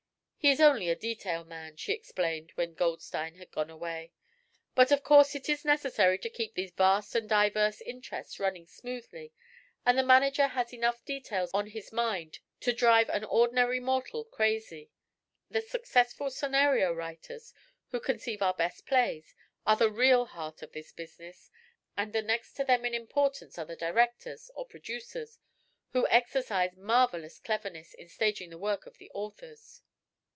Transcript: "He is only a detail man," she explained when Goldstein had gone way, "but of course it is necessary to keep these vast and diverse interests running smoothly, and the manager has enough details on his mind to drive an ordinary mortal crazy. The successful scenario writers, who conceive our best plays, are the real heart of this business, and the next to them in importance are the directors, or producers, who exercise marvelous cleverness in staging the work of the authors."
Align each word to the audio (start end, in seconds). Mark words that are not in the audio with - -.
"He 0.43 0.49
is 0.49 0.59
only 0.59 0.89
a 0.89 0.95
detail 0.95 1.43
man," 1.45 1.75
she 1.75 1.93
explained 1.93 2.51
when 2.55 2.73
Goldstein 2.73 3.35
had 3.35 3.51
gone 3.51 3.79
way, 3.79 4.11
"but 4.73 4.91
of 4.91 5.03
course 5.03 5.35
it 5.35 5.47
is 5.47 5.63
necessary 5.63 6.17
to 6.17 6.31
keep 6.31 6.55
these 6.55 6.71
vast 6.71 7.13
and 7.13 7.29
diverse 7.29 7.79
interests 7.79 8.39
running 8.39 8.65
smoothly, 8.65 9.33
and 9.85 9.95
the 9.95 10.03
manager 10.03 10.47
has 10.47 10.73
enough 10.73 11.05
details 11.05 11.51
on 11.53 11.67
his 11.67 11.93
mind 11.93 12.39
to 12.61 12.73
drive 12.73 13.07
an 13.09 13.23
ordinary 13.23 13.79
mortal 13.79 14.25
crazy. 14.25 14.89
The 15.51 15.61
successful 15.61 16.31
scenario 16.31 16.91
writers, 16.91 17.53
who 17.89 17.99
conceive 17.99 18.41
our 18.41 18.55
best 18.55 18.87
plays, 18.87 19.35
are 19.67 19.75
the 19.75 19.91
real 19.91 20.25
heart 20.25 20.63
of 20.63 20.71
this 20.71 20.91
business, 20.91 21.51
and 21.95 22.13
the 22.13 22.23
next 22.23 22.53
to 22.55 22.63
them 22.63 22.83
in 22.83 22.95
importance 22.95 23.59
are 23.59 23.65
the 23.65 23.75
directors, 23.75 24.49
or 24.55 24.65
producers, 24.65 25.37
who 25.91 26.07
exercise 26.07 26.75
marvelous 26.75 27.37
cleverness 27.37 27.93
in 27.93 28.09
staging 28.09 28.49
the 28.49 28.57
work 28.57 28.87
of 28.87 28.97
the 28.97 29.11
authors." 29.13 29.83